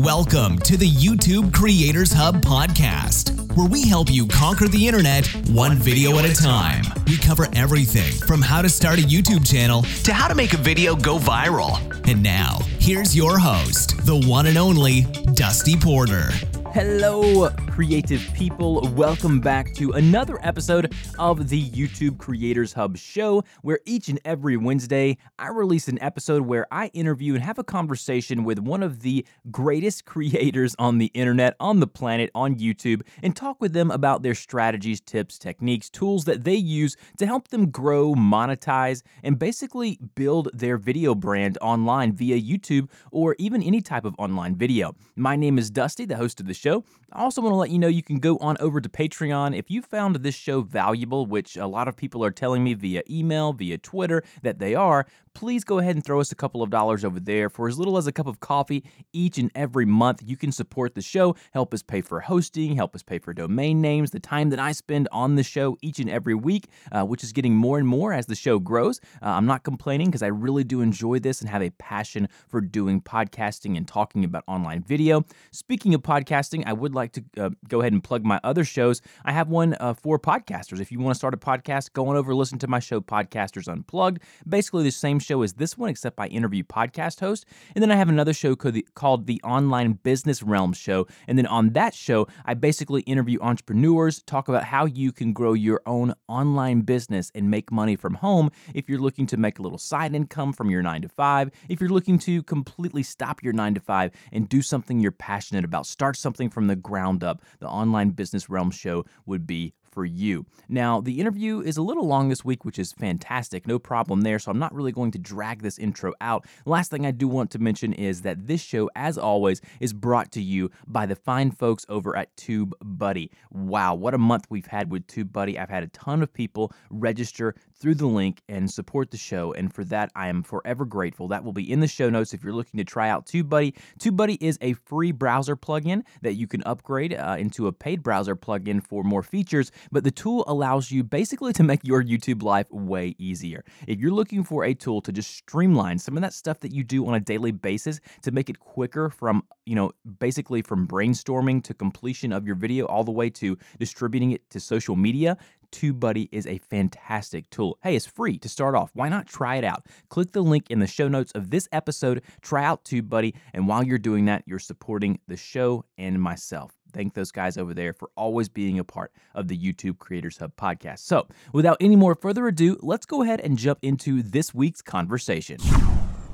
[0.00, 5.74] Welcome to the YouTube Creators Hub podcast, where we help you conquer the internet one
[5.74, 6.84] video at a time.
[7.08, 10.56] We cover everything from how to start a YouTube channel to how to make a
[10.56, 11.80] video go viral.
[12.08, 15.00] And now, here's your host, the one and only
[15.34, 16.30] Dusty Porter.
[16.72, 17.48] Hello,
[17.78, 18.80] creative people.
[18.96, 24.56] Welcome back to another episode of the YouTube Creators Hub show, where each and every
[24.56, 29.02] Wednesday I release an episode where I interview and have a conversation with one of
[29.02, 33.92] the greatest creators on the internet, on the planet, on YouTube, and talk with them
[33.92, 39.38] about their strategies, tips, techniques, tools that they use to help them grow, monetize, and
[39.38, 44.96] basically build their video brand online via YouTube or even any type of online video.
[45.14, 46.82] My name is Dusty, the host of the show.
[47.12, 49.56] I also want to let you know you can go on over to Patreon.
[49.56, 53.02] If you found this show valuable, which a lot of people are telling me via
[53.10, 56.70] email, via Twitter that they are, please go ahead and throw us a couple of
[56.70, 57.48] dollars over there.
[57.48, 60.96] For as little as a cup of coffee each and every month, you can support
[60.96, 64.50] the show, help us pay for hosting, help us pay for domain names, the time
[64.50, 67.78] that I spend on the show each and every week, uh, which is getting more
[67.78, 69.00] and more as the show grows.
[69.22, 72.60] Uh, I'm not complaining because I really do enjoy this and have a passion for
[72.60, 75.24] doing podcasting and talking about online video.
[75.52, 79.02] Speaking of podcasting, I would like to uh, go ahead and plug my other shows.
[79.24, 80.80] I have one uh, for podcasters.
[80.80, 83.68] If you want to start a podcast, go on over listen to my show, Podcasters
[83.68, 84.22] Unplugged.
[84.48, 87.44] Basically, the same show as this one, except I interview podcast hosts.
[87.74, 91.06] And then I have another show called the, called the Online Business Realm Show.
[91.26, 95.52] And then on that show, I basically interview entrepreneurs, talk about how you can grow
[95.52, 99.62] your own online business and make money from home if you're looking to make a
[99.62, 103.52] little side income from your nine to five, if you're looking to completely stop your
[103.52, 107.42] nine to five and do something you're passionate about, start something from the ground up.
[107.60, 110.46] The Online Business Realm Show would be for you.
[110.68, 113.66] Now, the interview is a little long this week, which is fantastic.
[113.66, 114.38] No problem there.
[114.38, 116.46] So I'm not really going to drag this intro out.
[116.66, 120.30] last thing I do want to mention is that this show, as always, is brought
[120.32, 123.30] to you by the fine folks over at TubeBuddy.
[123.50, 125.58] Wow, what a month we've had with TubeBuddy.
[125.58, 129.52] I've had a ton of people register through the link and support the show.
[129.52, 131.26] And for that, I am forever grateful.
[131.26, 133.74] That will be in the show notes if you're looking to try out TubeBuddy.
[133.98, 138.36] TubeBuddy is a free browser plugin that you can upgrade uh, into a paid browser
[138.36, 142.66] plugin for more features but the tool allows you basically to make your YouTube life
[142.70, 143.64] way easier.
[143.86, 146.84] If you're looking for a tool to just streamline some of that stuff that you
[146.84, 151.62] do on a daily basis to make it quicker from, you know, basically from brainstorming
[151.64, 155.36] to completion of your video all the way to distributing it to social media,
[155.72, 157.78] TubeBuddy is a fantastic tool.
[157.82, 158.90] Hey, it's free to start off.
[158.94, 159.86] Why not try it out?
[160.08, 163.82] Click the link in the show notes of this episode, try out TubeBuddy, and while
[163.82, 166.77] you're doing that, you're supporting the show and myself.
[166.92, 170.54] Thank those guys over there for always being a part of the YouTube Creators Hub
[170.56, 171.00] podcast.
[171.00, 175.58] So, without any more further ado, let's go ahead and jump into this week's conversation.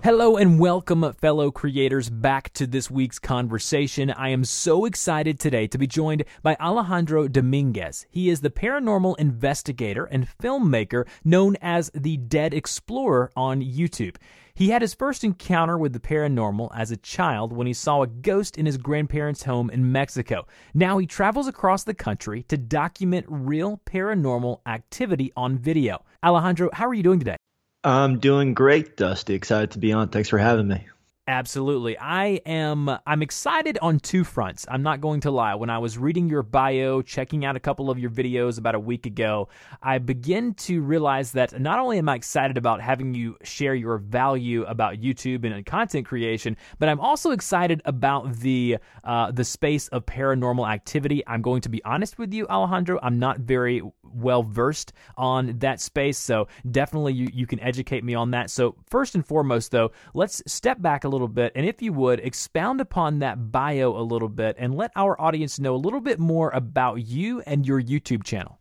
[0.04, 4.10] Hello and welcome, fellow creators, back to this week's conversation.
[4.10, 8.04] I am so excited today to be joined by Alejandro Dominguez.
[8.10, 14.16] He is the paranormal investigator and filmmaker known as the Dead Explorer on YouTube.
[14.52, 18.06] He had his first encounter with the paranormal as a child when he saw a
[18.06, 20.46] ghost in his grandparents' home in Mexico.
[20.74, 26.04] Now he travels across the country to document real paranormal activity on video.
[26.22, 27.36] Alejandro, how are you doing today?
[27.84, 29.34] I'm doing great, Dusty.
[29.34, 30.08] Excited to be on.
[30.08, 30.86] Thanks for having me.
[31.26, 31.96] Absolutely.
[31.98, 34.66] I am I'm excited on two fronts.
[34.68, 35.54] I'm not going to lie.
[35.54, 38.80] When I was reading your bio, checking out a couple of your videos about a
[38.80, 39.48] week ago,
[39.82, 43.96] I begin to realize that not only am I excited about having you share your
[43.96, 49.88] value about YouTube and content creation, but I'm also excited about the uh, the space
[49.88, 51.26] of paranormal activity.
[51.26, 52.98] I'm going to be honest with you, Alejandro.
[53.02, 58.14] I'm not very well versed on that space, so definitely you, you can educate me
[58.14, 58.50] on that.
[58.50, 62.20] So first and foremost, though, let's step back a little bit, and if you would,
[62.20, 66.18] expound upon that bio a little bit and let our audience know a little bit
[66.18, 68.58] more about you and your YouTube channel.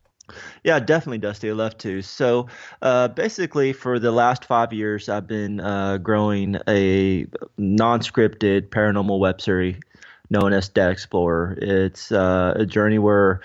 [0.62, 1.50] Yeah, definitely, Dusty.
[1.50, 2.00] I'd love to.
[2.00, 2.46] So,
[2.80, 7.26] uh, basically, for the last five years, I've been uh, growing a
[7.58, 9.76] non scripted paranormal web series
[10.30, 11.58] known as Dead Explorer.
[11.60, 13.40] It's uh, a journey where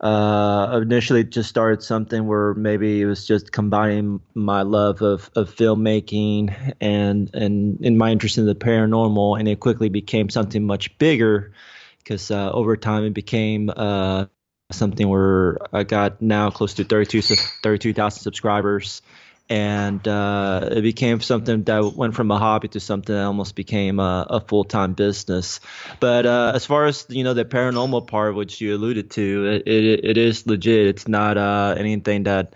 [0.00, 5.54] uh, initially just started something where maybe it was just combining my love of, of
[5.54, 10.96] filmmaking and and in my interest in the paranormal, and it quickly became something much
[10.98, 11.52] bigger
[11.98, 14.24] because uh, over time it became uh,
[14.72, 17.20] something where I got now close to 32
[17.62, 19.02] 32,000 subscribers
[19.50, 23.98] and uh, it became something that went from a hobby to something that almost became
[23.98, 25.58] a, a full time business.
[25.98, 29.66] But uh, as far as you know, the paranormal part, which you alluded to, it,
[29.66, 30.86] it, it is legit.
[30.86, 32.54] It's not uh, anything that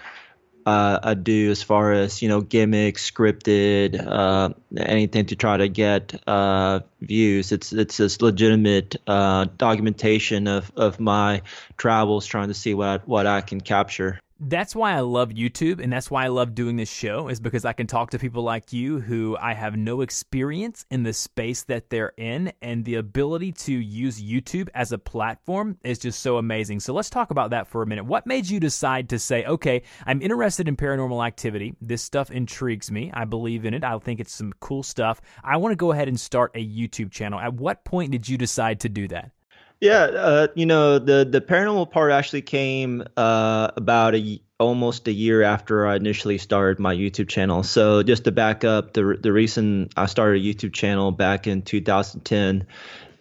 [0.67, 5.69] uh, I do as far as you know gimmicks, scripted, uh, anything to try to
[5.69, 7.51] get uh, views.
[7.51, 11.43] It's it's this legitimate documentation of, of my
[11.77, 15.93] travels, trying to see what what I can capture that's why I love YouTube and
[15.93, 18.73] that's why I love doing this show is because I can talk to people like
[18.73, 23.53] you who I have no experience in the space that they're in and the ability
[23.53, 26.81] to use YouTube as a platform is just so amazing.
[26.81, 28.05] So let's talk about that for a minute.
[28.05, 31.75] What made you decide to say, "Okay, I'm interested in paranormal activity.
[31.81, 33.11] This stuff intrigues me.
[33.15, 33.85] I believe in it.
[33.85, 35.21] I think it's some cool stuff.
[35.43, 38.39] I want to go ahead and start a YouTube channel." At what point did you
[38.39, 39.34] decide to do that?
[39.85, 45.13] Yeah, uh, you know the the paranormal part actually came uh, about a almost a
[45.13, 47.63] year after I initially started my YouTube channel.
[47.63, 51.61] So just to back up, the the reason I started a YouTube channel back in
[51.61, 52.67] 2010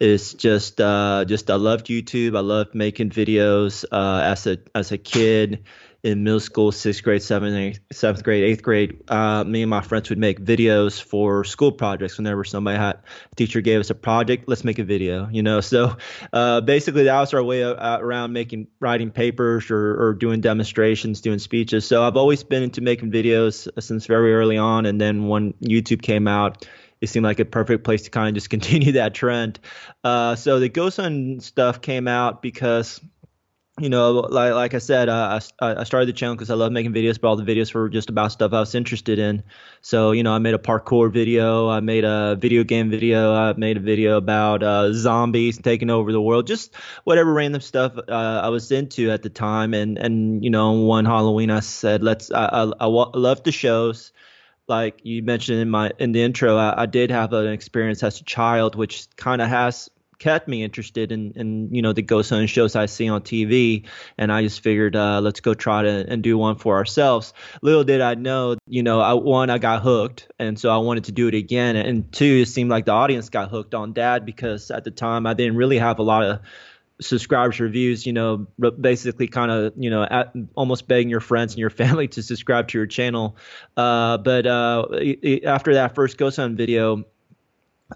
[0.00, 2.34] is just uh, just I loved YouTube.
[2.34, 5.64] I loved making videos uh, as a as a kid
[6.04, 9.80] in middle school, sixth grade, seventh, eighth, seventh grade, eighth grade, uh, me and my
[9.80, 12.18] friends would make videos for school projects.
[12.18, 12.98] Whenever somebody had
[13.36, 15.26] teacher gave us a project, let's make a video.
[15.32, 15.96] You know, so
[16.32, 20.42] uh, basically that was our way of, uh, around making writing papers or, or doing
[20.42, 21.86] demonstrations, doing speeches.
[21.86, 24.84] So I've always been into making videos since very early on.
[24.84, 26.66] And then when YouTube came out,
[27.00, 29.58] it seemed like a perfect place to kind of just continue that trend.
[30.02, 33.00] Uh, so the Ghost Hunt stuff came out because
[33.80, 36.92] you know, like like I said, I I started the channel because I love making
[36.92, 39.42] videos, but all the videos were just about stuff I was interested in.
[39.80, 43.52] So you know, I made a parkour video, I made a video game video, I
[43.54, 48.40] made a video about uh, zombies taking over the world, just whatever random stuff uh,
[48.44, 49.74] I was into at the time.
[49.74, 54.12] And and you know, one Halloween I said, let's I I, I love the shows.
[54.68, 58.20] Like you mentioned in my in the intro, I, I did have an experience as
[58.20, 59.90] a child, which kind of has
[60.24, 63.86] kept me interested in, in you know the ghost hunting shows I see on TV,
[64.16, 67.34] and I just figured uh, let's go try to and do one for ourselves.
[67.60, 71.04] Little did I know, you know, I, one I got hooked, and so I wanted
[71.04, 74.24] to do it again, and two it seemed like the audience got hooked on Dad
[74.24, 76.40] because at the time I didn't really have a lot of
[77.00, 78.46] subscribers reviews you know
[78.80, 82.68] basically kind of you know at, almost begging your friends and your family to subscribe
[82.68, 83.36] to your channel.
[83.76, 84.86] Uh, but uh,
[85.44, 87.04] after that first ghost hunt video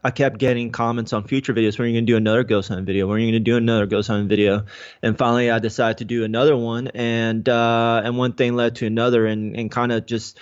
[0.04, 1.78] I kept getting comments on future videos.
[1.78, 3.06] When are you going to do another ghost hunt video?
[3.06, 4.66] When are you going to do another ghost hunt video?
[5.02, 8.86] And finally, I decided to do another one, and uh, and one thing led to
[8.86, 10.38] another, and and kind of just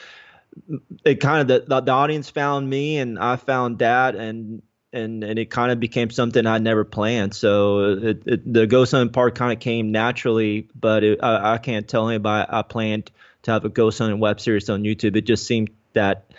[1.05, 4.63] it kind of the, the audience found me, and I found that, and
[4.93, 7.35] and and it kind of became something I never planned.
[7.35, 11.59] So it, it, the ghost hunting part kind of came naturally, but it, I, I
[11.59, 13.11] can't tell anybody I planned
[13.43, 15.17] to have a ghost hunting web series on YouTube.
[15.17, 16.33] It just seemed that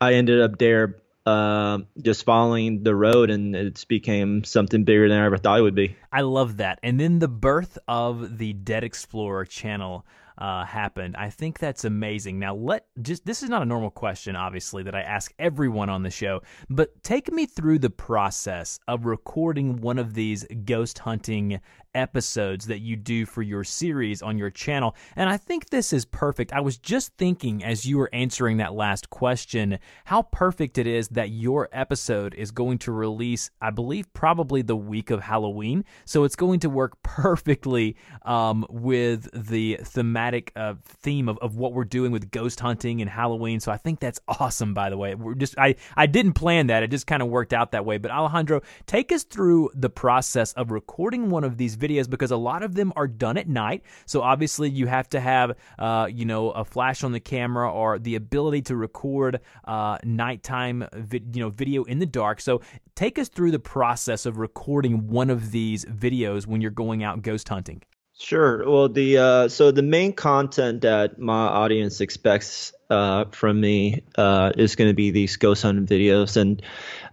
[0.00, 5.18] I ended up there uh, just following the road, and it's became something bigger than
[5.18, 5.96] I ever thought it would be.
[6.12, 6.78] I love that.
[6.82, 10.04] And then the birth of the Dead Explorer channel
[10.36, 11.16] uh, happened.
[11.16, 12.38] I think that's amazing.
[12.38, 16.02] Now, let just this is not a normal question, obviously, that I ask everyone on
[16.02, 21.60] the show, but take me through the process of recording one of these ghost hunting
[21.94, 24.94] episodes that you do for your series on your channel.
[25.16, 26.52] And I think this is perfect.
[26.52, 31.08] I was just thinking as you were answering that last question, how perfect it is
[31.08, 35.84] that your episode is going to release, I believe, probably the week of Halloween.
[36.04, 41.72] So it's going to work perfectly um, with the thematic uh, theme of, of what
[41.72, 43.60] we're doing with ghost hunting and Halloween.
[43.60, 45.14] So I think that's awesome, by the way.
[45.14, 46.82] We're just I, I didn't plan that.
[46.82, 47.98] It just kind of worked out that way.
[47.98, 52.36] But Alejandro, take us through the process of recording one of these videos because a
[52.50, 53.82] lot of them are done at night.
[54.06, 55.48] So obviously you have to have,
[55.78, 60.86] uh, you know, a flash on the camera or the ability to record uh, nighttime,
[60.92, 62.40] vi- you know, video in the dark.
[62.40, 62.60] So
[62.94, 67.22] take us through the process of recording one of these videos when you're going out
[67.22, 67.82] ghost hunting.
[68.16, 68.68] Sure.
[68.68, 74.52] Well, the uh, so the main content that my audience expects uh, from me uh,
[74.56, 76.62] is going to be these ghost hunting videos, and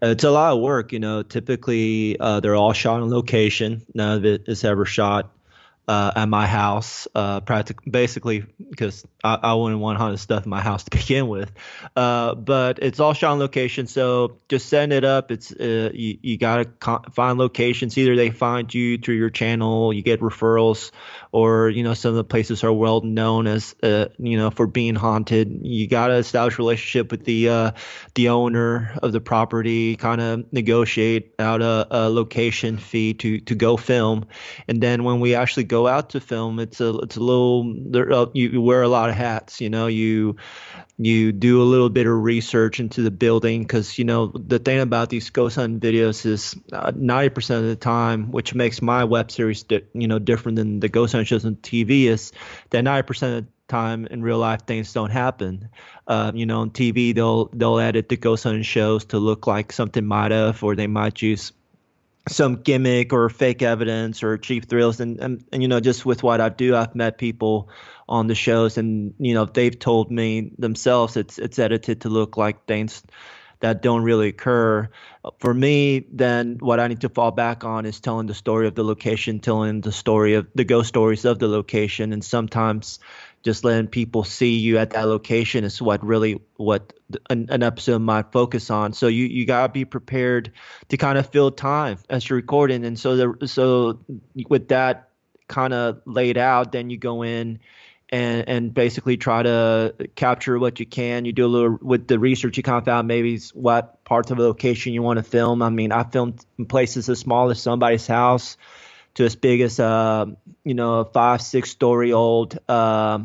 [0.03, 0.91] it's a lot of work.
[0.93, 3.81] You know, typically uh, they're all shot on location.
[3.95, 5.31] None of it is ever shot
[5.87, 10.49] uh, at my house, uh, practically, basically because I, I wouldn't want haunted stuff in
[10.49, 11.51] my house to begin with.
[11.95, 15.31] Uh, but it's all shot on location, so just setting it up.
[15.31, 16.69] It's uh, you, you gotta
[17.11, 17.97] find locations.
[17.97, 20.91] Either they find you through your channel, you get referrals,
[21.31, 24.67] or you know some of the places are well known as uh, you know for
[24.67, 25.61] being haunted.
[25.63, 27.71] You gotta establish a relationship with the uh,
[28.15, 33.55] the owner of the property, kind of negotiate out a, a location fee to to
[33.55, 34.25] go film,
[34.67, 38.25] and then when we actually go out to film, it's a it's a little uh,
[38.33, 39.61] you wear a lot of hats.
[39.61, 40.35] You know, you
[40.97, 44.81] you do a little bit of research into the building because you know the thing
[44.81, 48.81] about these ghost hunting videos is uh, ninety uh, percent of the time, which makes
[48.81, 52.33] my web series di- you know different than the ghost hunting shows on TV, is
[52.71, 55.69] that ninety percent of the time in real life things don't happen.
[56.05, 59.71] Uh, you know, on TV they'll they'll edit the ghost hunting shows to look like
[59.71, 61.53] something might have, or they might use
[62.29, 64.99] some gimmick or fake evidence or cheap thrills.
[64.99, 67.69] And, and and you know just with what I do I've met people
[68.07, 72.37] on the shows and you know they've told me themselves it's it's edited to look
[72.37, 73.03] like things
[73.61, 74.89] that don't really occur.
[75.39, 78.75] For me then what I need to fall back on is telling the story of
[78.75, 82.13] the location telling the story of the ghost stories of the location.
[82.13, 82.99] And sometimes
[83.43, 86.93] just letting people see you at that location is what really what
[87.29, 88.93] an, an episode might focus on.
[88.93, 90.51] So you you gotta be prepared
[90.89, 93.99] to kind of fill time as you're recording, and so the so
[94.47, 95.09] with that
[95.47, 97.59] kind of laid out, then you go in.
[98.13, 101.23] And, and basically try to capture what you can.
[101.23, 104.37] You do a little with the research you kind of found maybe what parts of
[104.37, 105.61] a location you want to film.
[105.61, 108.57] I mean, I filmed places as small as somebody's house
[109.15, 110.25] to as big as uh,
[110.63, 113.19] you know a five six story old uh,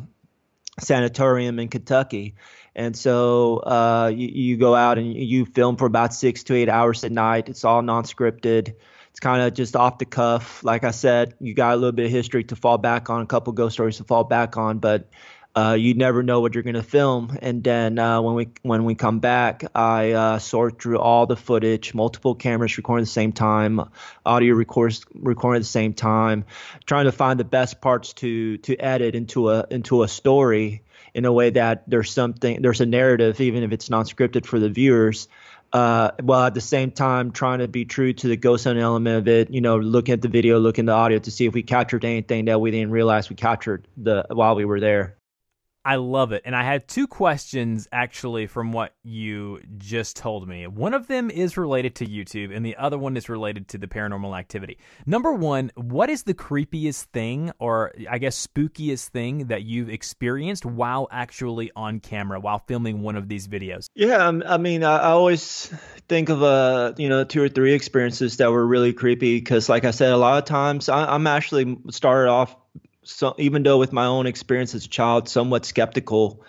[0.81, 2.35] sanatorium in Kentucky.
[2.75, 6.69] And so uh, you, you, go out and you film for about six to eight
[6.69, 7.49] hours at night.
[7.49, 8.75] It's all non-scripted.
[9.11, 10.63] It's kind of just off the cuff.
[10.63, 13.27] Like I said, you got a little bit of history to fall back on, a
[13.27, 15.09] couple ghost stories to fall back on, but
[15.57, 17.39] uh, you never know what you're to film.
[17.41, 21.37] And then uh, when we when we come back, I uh, sort through all the
[21.37, 23.81] footage, multiple cameras recording at the same time,
[24.27, 26.45] audio records recording at the same time,
[26.85, 30.83] trying to find the best parts to to edit into a into a story
[31.15, 34.59] in a way that there's something there's a narrative, even if it's not scripted for
[34.59, 35.27] the viewers.
[35.73, 39.17] Uh, while at the same time trying to be true to the ghost hunting element
[39.17, 41.55] of it, you know, looking at the video, looking at the audio to see if
[41.55, 45.16] we captured anything that we didn't realize we captured the while we were there.
[45.87, 46.43] I love it.
[46.45, 50.67] And I had two questions actually from what you just told me.
[50.67, 53.87] One of them is related to YouTube, and the other one is related to the
[53.87, 54.79] paranormal activity.
[55.07, 60.67] Number one, what is the creepiest thing, or I guess spookiest thing that you've experienced
[60.67, 63.87] while actually on camera, while filming one of these videos?
[63.95, 65.73] Yeah, um, I mean, I always
[66.09, 69.85] think of uh, you know two or three experiences that were really creepy because, like
[69.85, 72.57] I said, a lot of times I'm actually started off
[73.07, 76.43] so even though with my own experience as a child, somewhat skeptical.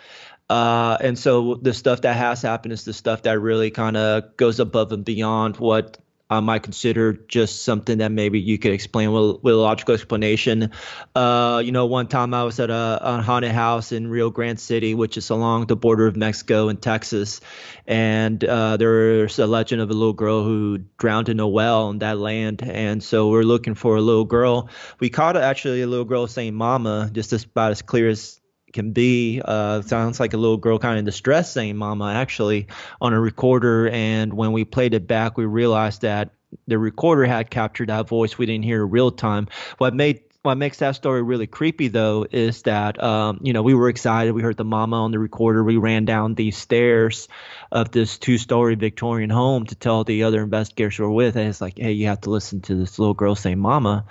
[0.50, 4.36] Uh, and so the stuff that has happened is the stuff that really kind of
[4.38, 5.98] goes above and beyond what
[6.30, 10.72] I might consider just something that maybe you could explain with, with a logical explanation.
[11.16, 14.60] Uh, you know, one time I was at a, a, haunted house in Rio Grande
[14.60, 17.40] City, which is along the border of Mexico and Texas,
[17.86, 22.00] and uh, there's a legend of a little girl who drowned in a well in
[22.00, 24.70] that land, and so we're looking for a little girl.
[25.00, 28.42] We caught actually a little girl saying "mama," just about as clear as
[28.74, 29.42] can be.
[29.44, 32.68] Uh, sounds like a little girl kind of distress saying "mama" actually
[33.02, 33.90] on a recorder.
[33.90, 36.32] And when we played it back, we realized that
[36.68, 38.38] the recorder had captured that voice.
[38.38, 39.48] We didn't hear real time.
[39.78, 43.74] What made what makes that story really creepy though is that um, you know we
[43.74, 44.32] were excited.
[44.32, 45.62] We heard the mama on the recorder.
[45.62, 47.28] We ran down these stairs
[47.70, 51.60] of this two-story victorian home to tell the other investigators we were with and it's
[51.60, 54.06] like hey you have to listen to this little girl say mama.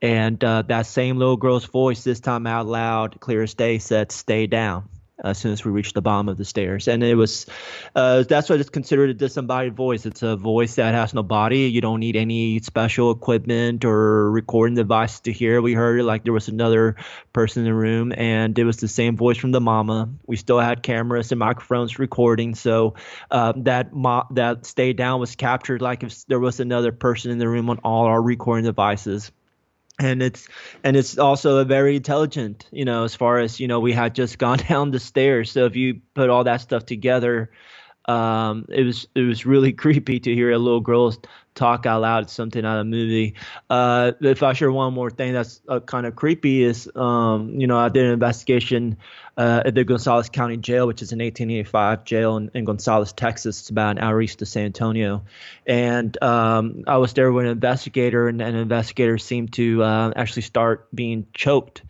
[0.00, 4.12] And uh, that same little girl's voice this time out loud clear as day said
[4.12, 4.88] stay down
[5.24, 6.88] as soon as we reached the bottom of the stairs.
[6.88, 7.46] And it was,
[7.94, 10.06] uh, that's what it's considered a disembodied voice.
[10.06, 11.68] It's a voice that has no body.
[11.68, 15.60] You don't need any special equipment or recording device to hear.
[15.62, 16.96] We heard it like there was another
[17.32, 20.08] person in the room, and it was the same voice from the mama.
[20.26, 22.94] We still had cameras and microphones recording, so
[23.30, 27.38] uh, that mo- that stay down was captured like if there was another person in
[27.38, 29.32] the room on all our recording devices
[30.00, 30.48] and it's
[30.82, 34.38] and it's also very intelligent you know as far as you know we had just
[34.44, 35.52] gone down the stairs.
[35.52, 37.50] So if you put all that stuff together
[38.10, 41.14] um, it was it was really creepy to hear a little girl
[41.54, 43.34] talk out loud something out of a movie.
[43.68, 47.66] Uh, if I share one more thing that's uh, kind of creepy is, um, you
[47.66, 48.96] know, I did an investigation
[49.36, 53.60] uh, at the Gonzales County Jail, which is an 1885 jail in, in Gonzales, Texas.
[53.60, 55.24] It's about an hour east of San Antonio,
[55.66, 60.42] and um, I was there with an investigator, and an investigator seemed to uh, actually
[60.42, 61.82] start being choked.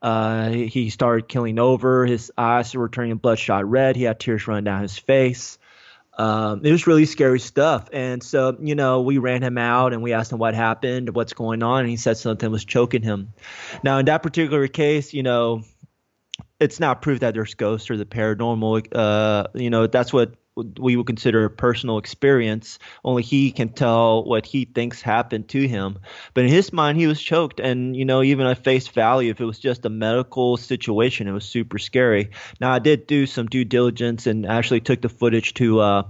[0.00, 2.06] Uh, he started killing over.
[2.06, 3.96] His eyes were turning bloodshot red.
[3.96, 5.58] He had tears running down his face.
[6.18, 7.88] Um, it was really scary stuff.
[7.92, 11.32] And so, you know, we ran him out and we asked him what happened, what's
[11.32, 13.32] going on, and he said something was choking him.
[13.84, 15.62] Now, in that particular case, you know,
[16.58, 18.88] it's not proof that there's ghosts or the paranormal.
[18.92, 20.34] Uh, you know, that's what
[20.78, 22.78] we would consider a personal experience.
[23.04, 25.98] Only he can tell what he thinks happened to him.
[26.34, 27.60] But in his mind, he was choked.
[27.60, 31.32] And, you know, even at face value, if it was just a medical situation, it
[31.32, 32.30] was super scary.
[32.60, 36.02] Now, I did do some due diligence and actually took the footage to, uh,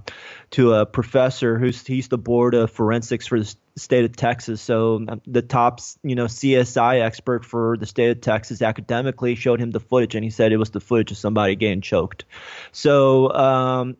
[0.50, 4.60] to a professor who's he's the board of forensics for the state of Texas.
[4.60, 9.60] So um, the top, you know, CSI expert for the state of Texas academically showed
[9.60, 12.24] him the footage, and he said it was the footage of somebody getting choked.
[12.72, 13.96] So um,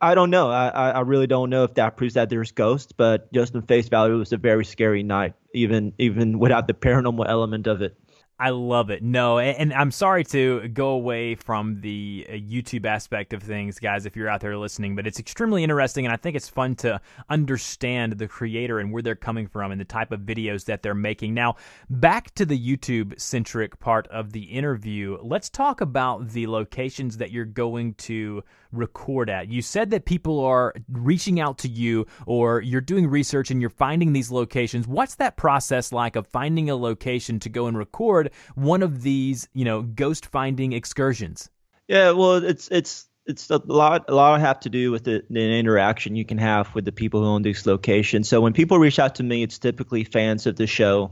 [0.00, 0.50] I don't know.
[0.50, 3.88] I, I really don't know if that proves that there's ghosts, but just in face
[3.88, 7.98] value, it was a very scary night, even even without the paranormal element of it.
[8.40, 9.02] I love it.
[9.02, 14.06] No, and I'm sorry to go away from the uh, YouTube aspect of things, guys,
[14.06, 17.02] if you're out there listening, but it's extremely interesting, and I think it's fun to
[17.28, 20.94] understand the creator and where they're coming from and the type of videos that they're
[20.94, 21.34] making.
[21.34, 21.56] Now,
[21.90, 27.30] back to the YouTube centric part of the interview, let's talk about the locations that
[27.30, 28.42] you're going to
[28.72, 29.48] record at.
[29.48, 33.68] You said that people are reaching out to you or you're doing research and you're
[33.68, 34.86] finding these locations.
[34.86, 39.48] What's that process like of finding a location to go and record one of these,
[39.52, 41.50] you know, ghost finding excursions?
[41.88, 45.58] Yeah, well, it's it's it's a lot a lot have to do with the, the,
[45.58, 48.28] interaction you can have with the people who own these locations.
[48.28, 51.10] So when people reach out to me, it's typically fans of the show.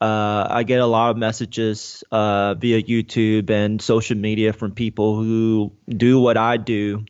[0.00, 5.16] Uh, I get a lot of messages uh, via YouTube and social media from people
[5.16, 7.04] who do what I do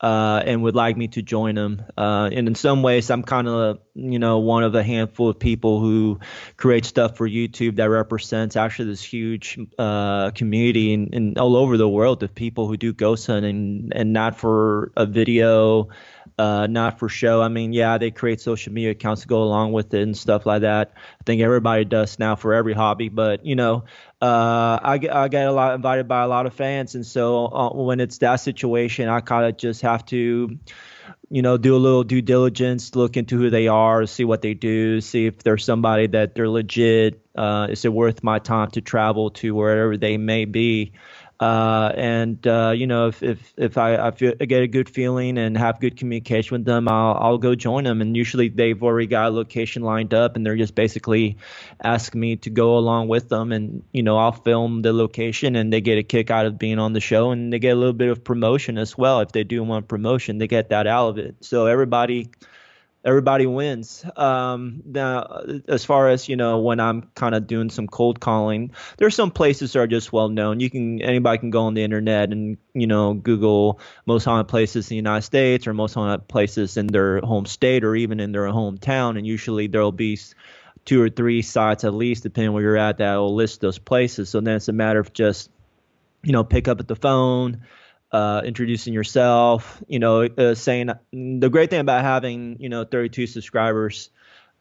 [0.00, 1.82] uh, and would like me to join them.
[1.96, 5.38] Uh, and in some ways, I'm kind of, you know, one of a handful of
[5.38, 6.20] people who
[6.56, 11.88] create stuff for YouTube that represents actually this huge uh, community in, all over the
[11.88, 15.88] world of people who do ghost hunting and not for a video
[16.38, 17.42] uh, not for show.
[17.42, 20.46] I mean, yeah, they create social media accounts to go along with it and stuff
[20.46, 20.92] like that.
[20.96, 23.84] I think everybody does now for every hobby, but you know,
[24.22, 27.70] uh, I I get a lot invited by a lot of fans, and so uh,
[27.72, 30.58] when it's that situation, I kind of just have to
[31.30, 34.54] you know, do a little due diligence, look into who they are, see what they
[34.54, 37.20] do, see if there's somebody that they're legit.
[37.34, 40.92] Uh, is it worth my time to travel to wherever they may be?
[41.40, 44.88] Uh, and uh, you know, if if if I, I, feel, I get a good
[44.88, 48.00] feeling and have good communication with them, I'll I'll go join them.
[48.00, 51.38] And usually they've already got a location lined up, and they're just basically
[51.82, 53.52] asking me to go along with them.
[53.52, 56.80] And you know, I'll film the location, and they get a kick out of being
[56.80, 59.20] on the show, and they get a little bit of promotion as well.
[59.20, 61.36] If they do want promotion, they get that out of it.
[61.42, 62.30] So everybody
[63.04, 64.04] everybody wins.
[64.16, 68.72] Um, now, as far as you know, when I'm kind of doing some cold calling,
[68.98, 70.60] there's some places that are just well known.
[70.60, 74.86] You can anybody can go on the internet and you know Google most haunted places
[74.86, 78.32] in the United States or most haunted places in their home state or even in
[78.32, 80.18] their hometown, and usually there'll be
[80.84, 84.30] two or three sites at least, depending where you're at, that will list those places.
[84.30, 85.50] So then it's a matter of just
[86.22, 87.62] you know pick up at the phone
[88.12, 93.26] uh, introducing yourself, you know, uh, saying the great thing about having, you know, 32
[93.26, 94.10] subscribers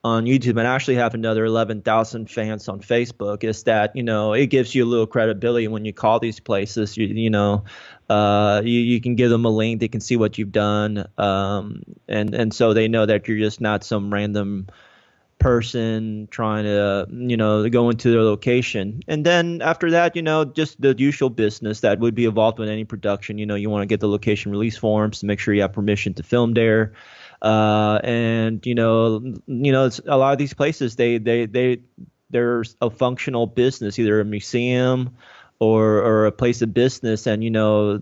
[0.04, 4.48] on YouTube and actually have another 11,000 fans on Facebook is that, you know, it
[4.48, 7.64] gives you a little credibility when you call these places, you, you know,
[8.10, 11.08] uh, you, you can give them a link, they can see what you've done.
[11.18, 14.68] Um, and, and so they know that you're just not some random,
[15.40, 19.02] person trying to you know go into their location.
[19.08, 22.70] And then after that you know just the usual business that would be involved with
[22.70, 23.38] any production.
[23.38, 25.74] You know you want to get the location release forms to make sure you have
[25.74, 26.94] permission to film there.
[27.42, 31.80] Uh, and you know you know a lot of these places they they they
[32.30, 35.16] there's a functional business either a museum
[35.60, 38.00] or or a place of business and you know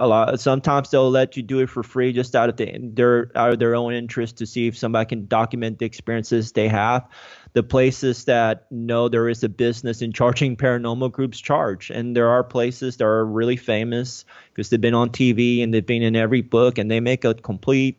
[0.00, 3.30] a lot sometimes they'll let you do it for free just out of the, their
[3.36, 7.06] out of their own interest to see if somebody can document the experiences they have.
[7.52, 12.30] The places that know there is a business in charging paranormal groups charge and there
[12.30, 16.16] are places that are really famous because they've been on TV and they've been in
[16.16, 17.98] every book and they make a complete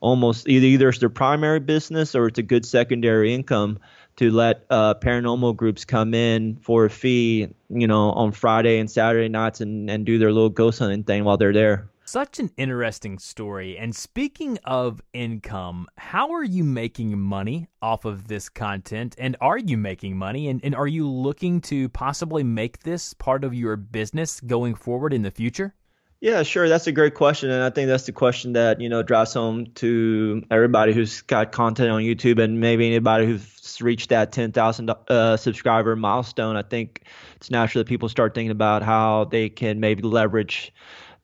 [0.00, 3.78] almost either either it's their primary business or it's a good secondary income
[4.18, 8.90] to let uh, paranormal groups come in for a fee, you know, on Friday and
[8.90, 11.88] Saturday nights and, and do their little ghost hunting thing while they're there.
[12.04, 13.78] Such an interesting story.
[13.78, 19.14] And speaking of income, how are you making money off of this content?
[19.18, 20.48] And are you making money?
[20.48, 25.12] And, and are you looking to possibly make this part of your business going forward
[25.12, 25.74] in the future?
[26.20, 26.68] Yeah, sure.
[26.68, 29.66] That's a great question, and I think that's the question that you know drives home
[29.76, 35.36] to everybody who's got content on YouTube, and maybe anybody who's reached that 10,000 uh,
[35.36, 36.56] subscriber milestone.
[36.56, 37.04] I think
[37.36, 40.74] it's natural that people start thinking about how they can maybe leverage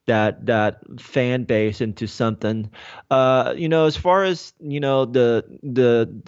[0.06, 2.70] that that fan base into something.
[3.10, 6.22] Uh, you know, as far as you know the the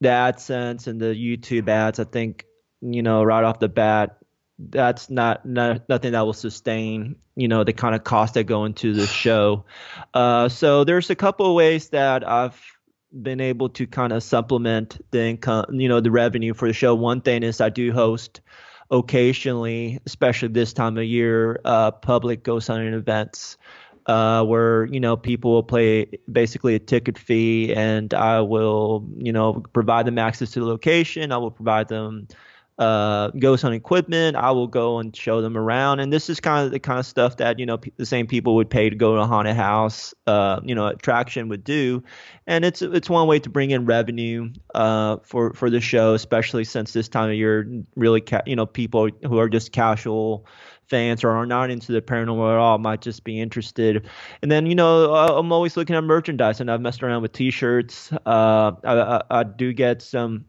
[0.00, 2.46] the AdSense and the YouTube ads, I think
[2.80, 4.18] you know right off the bat
[4.70, 8.64] that's not, not nothing that will sustain you know the kind of cost that go
[8.64, 9.64] into the show
[10.14, 12.60] uh, so there's a couple of ways that i've
[13.22, 16.94] been able to kind of supplement the income you know the revenue for the show
[16.94, 18.40] one thing is i do host
[18.90, 23.56] occasionally especially this time of year uh, public ghost hunting events
[24.06, 29.32] uh, where you know people will pay basically a ticket fee, and I will you
[29.32, 31.32] know provide them access to the location.
[31.32, 32.26] I will provide them
[32.82, 34.36] uh, ghost hunt equipment.
[34.36, 37.06] I will go and show them around, and this is kind of the kind of
[37.06, 39.54] stuff that you know p- the same people would pay to go to a haunted
[39.54, 42.02] house, uh, you know, attraction would do,
[42.48, 46.64] and it's it's one way to bring in revenue uh, for for the show, especially
[46.64, 50.44] since this time of year, really, ca- you know, people who are just casual
[50.88, 54.06] fans or are not into the paranormal at all might just be interested.
[54.42, 58.12] And then, you know, I'm always looking at merchandise, and I've messed around with T-shirts.
[58.26, 60.44] Uh, I, I, I, do get some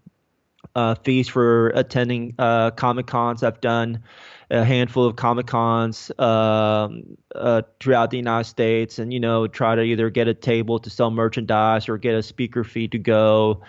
[0.75, 3.43] uh, fees for attending uh, Comic Cons.
[3.43, 4.03] I've done
[4.49, 9.75] a handful of Comic Cons um, uh, throughout the United States, and you know, try
[9.75, 13.61] to either get a table to sell merchandise or get a speaker fee to go.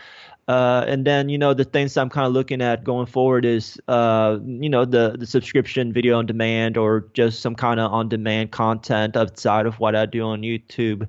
[0.47, 3.81] Uh, and then you know the things I'm kind of looking at going forward is
[3.89, 8.11] uh, you know the the subscription video on demand or just some kind of on
[8.11, 11.09] demand content outside of what I do on YouTube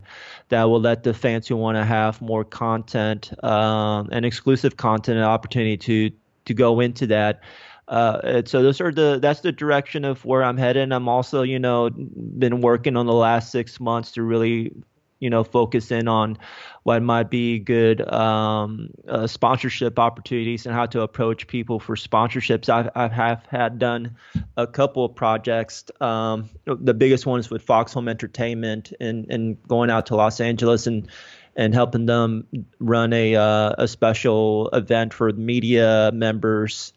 [0.50, 5.18] that will let the fans who want to have more content um, and exclusive content
[5.18, 7.42] an opportunity to to go into that.
[7.88, 10.94] Uh, so those are the that's the direction of where I'm heading.
[10.94, 14.72] I'm also you know been working on the last six months to really
[15.20, 16.38] you know focus in on
[16.84, 22.70] what might be good um, uh, sponsorship opportunities and how to approach people for sponsorships.
[22.70, 24.18] I've, I have had done
[24.56, 25.86] a couple of projects.
[26.00, 30.88] Um, the biggest ones with Fox Home Entertainment and, and going out to Los Angeles
[30.88, 31.08] and
[31.56, 32.46] and helping them
[32.80, 36.94] run a uh, a special event for media members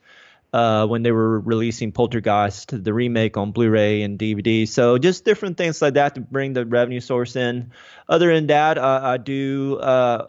[0.53, 4.67] uh, when they were releasing Poltergeist, the remake on Blu-ray and DVD.
[4.67, 7.73] So just different things like that to bring the revenue source in.
[8.09, 9.83] Other than that, uh, I do uh,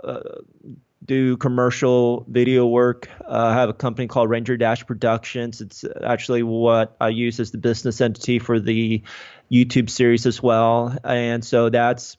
[0.04, 0.42] uh
[1.06, 3.10] do commercial video work.
[3.22, 5.60] Uh, I have a company called Ranger Dash Productions.
[5.60, 9.02] It's actually what I use as the business entity for the
[9.52, 12.18] YouTube series as well, and so that's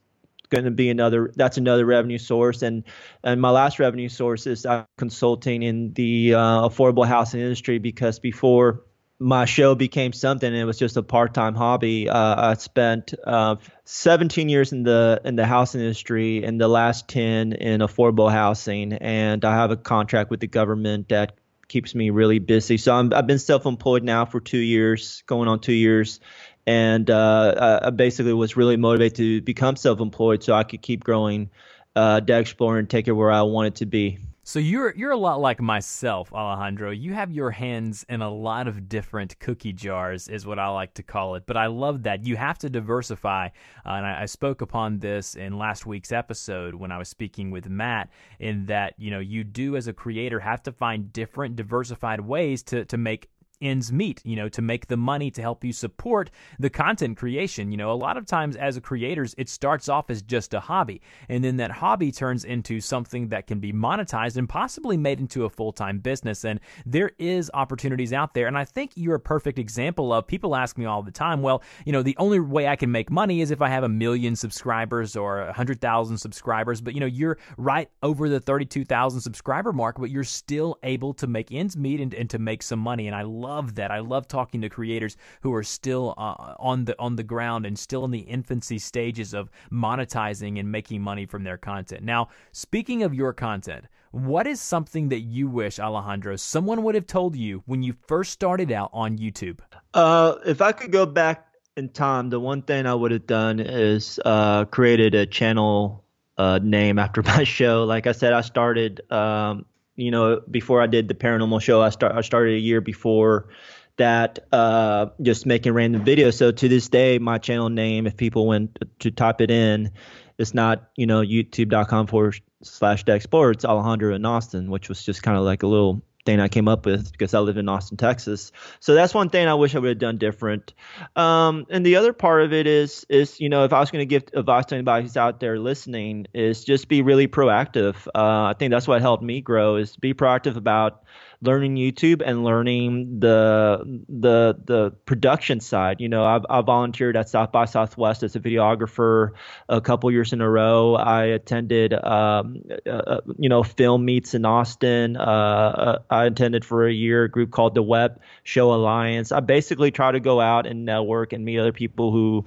[0.50, 2.62] going to be another that's another revenue source.
[2.62, 2.84] And
[3.24, 8.18] and my last revenue source is uh, consulting in the uh, affordable housing industry because
[8.18, 8.82] before
[9.22, 12.08] my show became something it was just a part-time hobby.
[12.08, 17.06] Uh, i spent uh, 17 years in the in the housing industry and the last
[17.08, 18.94] 10 in affordable housing.
[18.94, 21.32] And i have a contract with the government that
[21.68, 22.78] keeps me really busy.
[22.78, 26.18] So i have been self-employed now for two years going on two years
[26.66, 31.50] and uh, I basically was really motivated to become self-employed so I could keep growing
[31.96, 34.18] uh, Dead Explorer and take it where I wanted to be.
[34.42, 36.90] So you're you're a lot like myself, Alejandro.
[36.90, 40.94] You have your hands in a lot of different cookie jars, is what I like
[40.94, 41.44] to call it.
[41.46, 43.46] But I love that you have to diversify,
[43.86, 47.52] uh, and I, I, spoke upon this in last week's episode when I was speaking
[47.52, 48.08] with Matt.
[48.40, 52.62] In that you know you do as a creator have to find different diversified ways
[52.64, 53.28] to to make
[53.60, 57.70] ends meet, you know, to make the money to help you support the content creation.
[57.70, 61.02] You know, a lot of times as creators, it starts off as just a hobby,
[61.28, 65.44] and then that hobby turns into something that can be monetized and possibly made into
[65.44, 66.44] a full-time business.
[66.44, 70.56] And there is opportunities out there, and I think you're a perfect example of people
[70.56, 73.40] ask me all the time, well, you know, the only way I can make money
[73.40, 76.80] is if I have a million subscribers or a hundred thousand subscribers.
[76.80, 81.12] But you know, you're right over the thirty-two thousand subscriber mark, but you're still able
[81.14, 83.06] to make ends meet and, and to make some money.
[83.06, 83.90] And I love love that.
[83.90, 87.78] I love talking to creators who are still uh, on the on the ground and
[87.78, 92.02] still in the infancy stages of monetizing and making money from their content.
[92.02, 97.06] Now, speaking of your content, what is something that you wish, Alejandro, someone would have
[97.06, 99.58] told you when you first started out on YouTube?
[99.94, 103.60] Uh, if I could go back in time, the one thing I would have done
[103.60, 106.04] is uh, created a channel
[106.38, 107.84] uh, name after my show.
[107.84, 109.64] Like I said, I started um,
[109.96, 113.48] you know, before I did the paranormal show, I start I started a year before
[113.96, 116.34] that, uh, just making random videos.
[116.34, 119.90] So to this day, my channel name, if people went to type it in,
[120.38, 125.22] it's not you know youtube.com forward slash Deck Sports Alejandro and Austin, which was just
[125.22, 127.96] kind of like a little thing I came up with because I live in Austin,
[127.96, 128.52] Texas.
[128.80, 130.74] So that's one thing I wish I would have done different.
[131.16, 134.02] Um, and the other part of it is is you know if I was going
[134.02, 138.06] to give advice to anybody who's out there listening is just be really proactive.
[138.08, 141.02] Uh, I think that's what helped me grow is be proactive about
[141.42, 146.00] learning YouTube and learning the the the production side.
[146.00, 149.30] You know, I've, I volunteered at South by Southwest as a videographer
[149.68, 150.96] a couple years in a row.
[150.96, 155.16] I attended, um, uh, uh you know, film meets in Austin.
[155.16, 159.32] Uh, uh, I attended for a year a group called the Web Show Alliance.
[159.32, 162.44] I basically try to go out and network and meet other people who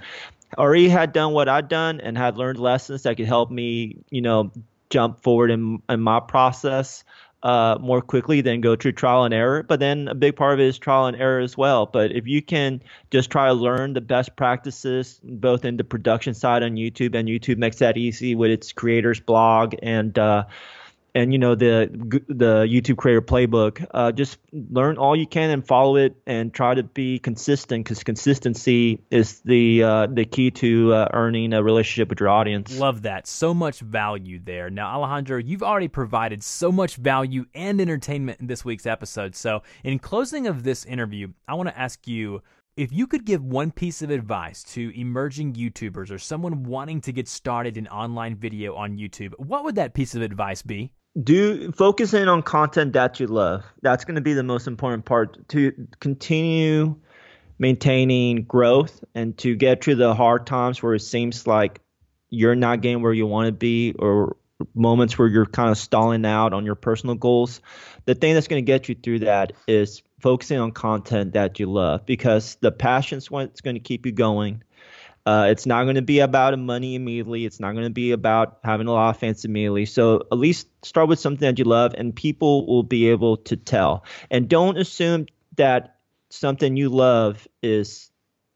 [0.56, 4.21] already had done what I'd done and had learned lessons that could help me, you
[4.21, 4.51] know,
[4.91, 7.03] jump forward in, in my process.
[7.43, 9.63] Uh, more quickly than go through trial and error.
[9.63, 11.86] But then a big part of it is trial and error as well.
[11.86, 16.34] But if you can just try to learn the best practices, both in the production
[16.34, 20.45] side on YouTube, and YouTube makes that easy with its creators blog and uh,
[21.15, 21.89] and you know the
[22.28, 23.86] the YouTube Creator Playbook.
[23.91, 28.04] Uh, just learn all you can and follow it, and try to be consistent because
[28.04, 32.78] consistency is the uh, the key to uh, earning a relationship with your audience.
[32.78, 33.28] Love that.
[33.28, 34.69] So much value there.
[34.69, 39.36] Now, Alejandro, you've already provided so much value and entertainment in this week's episode.
[39.36, 42.41] So, in closing of this interview, I want to ask you.
[42.76, 47.12] If you could give one piece of advice to emerging YouTubers or someone wanting to
[47.12, 50.91] get started in online video on YouTube, what would that piece of advice be?
[51.21, 53.63] Do focus in on content that you love.
[53.82, 56.95] That's going to be the most important part to continue
[57.60, 61.82] maintaining growth and to get through the hard times where it seems like
[62.30, 64.36] you're not getting where you want to be or
[64.73, 67.62] moments where you're kind of stalling out on your personal goals.
[68.06, 71.71] The thing that's going to get you through that is focusing on content that you
[71.71, 74.63] love because the passion's what's going to keep you going
[75.26, 77.46] uh, it's not going to be about money immediately.
[77.46, 79.86] It's not going to be about having a lot of fans immediately.
[79.86, 83.56] So at least start with something that you love, and people will be able to
[83.56, 84.04] tell.
[84.30, 85.98] And don't assume that
[86.30, 88.12] something you love is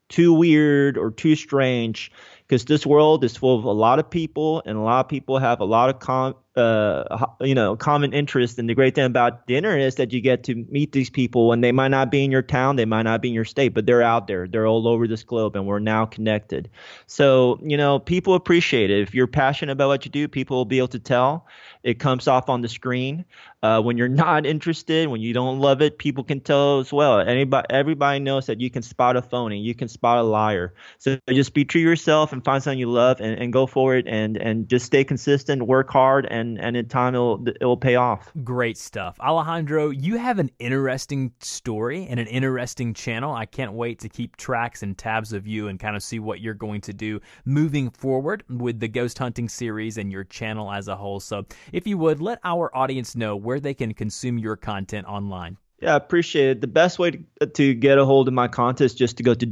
[0.10, 2.12] too weird or too strange,
[2.48, 5.38] because this world is full of a lot of people, and a lot of people
[5.38, 8.58] have a lot of com- uh, you know, common interest.
[8.58, 11.52] And the great thing about the internet is that you get to meet these people,
[11.52, 13.70] and they might not be in your town, they might not be in your state,
[13.70, 14.48] but they're out there.
[14.48, 16.70] They're all over this globe, and we're now connected.
[17.06, 19.02] So, you know, people appreciate it.
[19.02, 21.46] If you're passionate about what you do, people will be able to tell.
[21.84, 23.24] It comes off on the screen.
[23.62, 27.20] Uh, when you're not interested, when you don't love it, people can tell as well.
[27.20, 30.74] Anybody, everybody knows that you can spot a phony, you can spot a liar.
[30.98, 33.96] So just be true to yourself and find something you love, and, and go for
[33.96, 37.96] it, and and just stay consistent, work hard, and and in time it'll it'll pay
[37.96, 38.32] off.
[38.44, 39.90] Great stuff, Alejandro.
[39.90, 43.34] You have an interesting story and an interesting channel.
[43.34, 46.40] I can't wait to keep tracks and tabs of you and kind of see what
[46.40, 50.88] you're going to do moving forward with the ghost hunting series and your channel as
[50.88, 51.20] a whole.
[51.20, 55.58] So, if you would let our audience know where they can consume your content online.
[55.80, 56.62] Yeah, I appreciate it.
[56.62, 59.34] The best way to, to get a hold of my content is just to go
[59.36, 59.46] to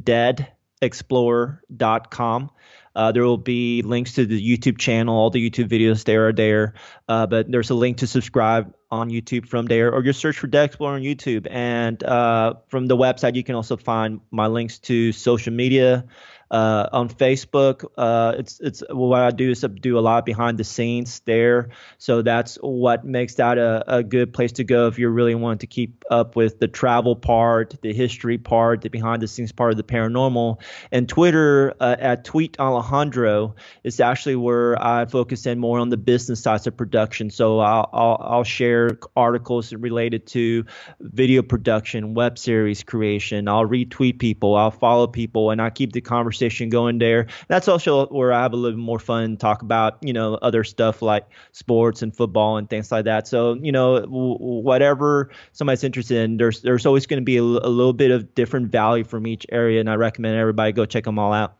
[0.86, 2.50] deadexplorer.com.
[2.96, 5.16] Uh, there will be links to the YouTube channel.
[5.16, 6.76] All the YouTube videos there are there.
[7.10, 10.48] Uh, but there's a link to subscribe on YouTube from there, or just search for
[10.48, 11.48] Dead Explorer on YouTube.
[11.50, 16.06] And uh, from the website, you can also find my links to social media
[16.52, 17.86] uh, on Facebook.
[17.98, 21.70] Uh, it's it's what I do is do a lot behind the scenes there.
[21.98, 25.62] So that's what makes that a, a good place to go if you really want
[25.62, 29.72] to keep up with the travel part, the history part, the behind the scenes part
[29.72, 30.62] of the paranormal.
[30.92, 35.98] And Twitter uh, at Tweet Alejandro is actually where I focus in more on the
[35.98, 37.30] business sides of production.
[37.30, 40.66] So I'll, I'll, I'll share articles related to
[41.00, 43.48] video production, web series creation.
[43.48, 44.56] I'll retweet people.
[44.56, 47.28] I'll follow people, and I keep the conversation conversation going there.
[47.48, 51.02] That's also where I have a little more fun, talk about you know other stuff
[51.02, 53.28] like sports and football and things like that.
[53.28, 57.42] So you know w- whatever somebody's interested in, there's there's always going to be a,
[57.42, 61.06] a little bit of different value from each area, and I recommend everybody go check
[61.06, 61.58] them all out.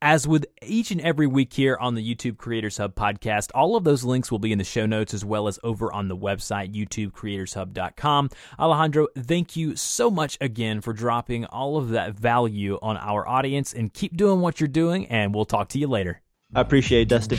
[0.00, 3.82] As with each and every week here on the YouTube Creators Hub podcast, all of
[3.82, 6.72] those links will be in the show notes as well as over on the website,
[6.72, 8.30] youtubecreatorshub.com.
[8.60, 13.72] Alejandro, thank you so much again for dropping all of that value on our audience
[13.72, 16.22] and keep doing what you're doing, and we'll talk to you later.
[16.54, 17.38] I appreciate it, Dusty.